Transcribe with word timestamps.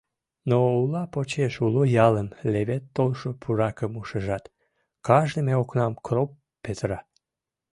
Но 0.49 0.57
ула 0.79 1.03
почеш 1.13 1.53
уло 1.65 1.83
ялым 2.07 2.29
левед 2.51 2.83
толшо 2.95 3.29
пуракым 3.41 3.91
ужешат, 4.01 4.43
кажныже 5.07 5.53
окнам 5.63 5.93
кроп 6.05 6.29
петыра. 6.63 6.99